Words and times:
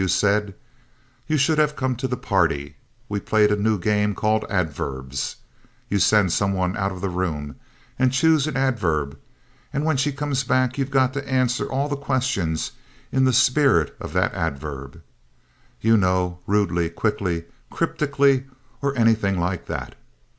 W. 0.01 0.07
said, 0.07 0.55
"You 1.27 1.37
should 1.37 1.59
have 1.59 1.75
come 1.75 1.95
to 1.97 2.07
the 2.07 2.17
party. 2.17 2.75
We 3.07 3.19
played 3.19 3.51
a 3.51 3.55
new 3.55 3.77
game 3.77 4.15
called 4.15 4.43
'adverbs.' 4.49 5.35
You 5.89 5.99
send 5.99 6.33
somebody 6.33 6.75
out 6.75 6.91
of 6.91 7.01
the 7.01 7.07
room 7.09 7.57
and 7.99 8.11
choose 8.11 8.47
an 8.47 8.57
adverb, 8.57 9.15
and 9.71 9.85
when 9.85 9.97
she 9.97 10.11
comes 10.11 10.43
back 10.43 10.79
you've 10.79 10.89
got 10.89 11.13
to 11.13 11.29
answer 11.31 11.67
all 11.67 11.87
the 11.87 11.95
questions 11.95 12.71
in 13.11 13.25
the 13.25 13.31
spirit 13.31 13.95
of 13.99 14.11
that 14.13 14.33
adverb. 14.33 15.03
You 15.81 15.97
know 15.97 16.39
rudely, 16.47 16.89
quickly, 16.89 17.43
cryptically, 17.69 18.45
or 18.81 18.97
anything 18.97 19.39
like 19.39 19.67
that. 19.67 19.93